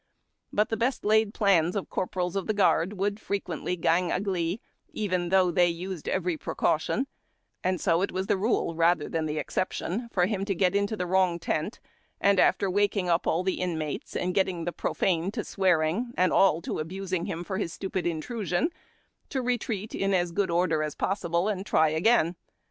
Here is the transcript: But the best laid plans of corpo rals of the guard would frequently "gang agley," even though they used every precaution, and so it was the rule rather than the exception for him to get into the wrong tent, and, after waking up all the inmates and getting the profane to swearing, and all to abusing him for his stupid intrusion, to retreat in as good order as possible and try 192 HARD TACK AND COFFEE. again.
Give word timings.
But 0.51 0.69
the 0.69 0.77
best 0.77 1.05
laid 1.05 1.31
plans 1.31 1.75
of 1.75 1.91
corpo 1.91 2.21
rals 2.21 2.35
of 2.35 2.47
the 2.47 2.55
guard 2.55 2.93
would 2.93 3.19
frequently 3.19 3.75
"gang 3.75 4.11
agley," 4.11 4.59
even 4.93 5.29
though 5.29 5.51
they 5.51 5.67
used 5.67 6.09
every 6.09 6.37
precaution, 6.37 7.05
and 7.63 7.79
so 7.79 8.01
it 8.01 8.11
was 8.11 8.25
the 8.25 8.35
rule 8.35 8.73
rather 8.73 9.07
than 9.07 9.27
the 9.27 9.37
exception 9.37 10.09
for 10.11 10.25
him 10.25 10.43
to 10.45 10.55
get 10.55 10.73
into 10.73 10.97
the 10.97 11.05
wrong 11.05 11.37
tent, 11.37 11.79
and, 12.19 12.39
after 12.39 12.67
waking 12.67 13.09
up 13.09 13.27
all 13.27 13.43
the 13.43 13.61
inmates 13.61 14.15
and 14.15 14.33
getting 14.33 14.65
the 14.65 14.71
profane 14.71 15.29
to 15.33 15.43
swearing, 15.43 16.13
and 16.17 16.33
all 16.33 16.63
to 16.63 16.79
abusing 16.79 17.25
him 17.25 17.43
for 17.43 17.59
his 17.59 17.71
stupid 17.71 18.07
intrusion, 18.07 18.71
to 19.29 19.39
retreat 19.39 19.93
in 19.93 20.15
as 20.15 20.31
good 20.31 20.49
order 20.49 20.81
as 20.81 20.95
possible 20.95 21.47
and 21.47 21.63
try 21.63 21.93
192 21.93 21.93
HARD 21.93 22.05
TACK 22.05 22.11
AND 22.19 22.27
COFFEE. 22.33 22.37
again. 22.37 22.59